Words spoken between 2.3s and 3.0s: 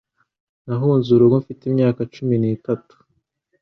n'itatu